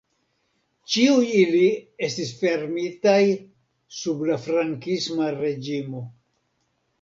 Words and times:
Ĉiuj 0.93 1.27
ili 1.41 1.67
estis 2.07 2.31
fermitaj 2.39 3.19
sub 3.99 4.25
la 4.31 4.39
frankisma 4.47 5.29
reĝimo. 5.37 6.03